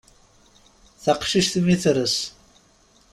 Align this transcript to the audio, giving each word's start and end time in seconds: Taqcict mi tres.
Taqcict 1.03 1.53
mi 1.65 1.75
tres. 1.83 2.15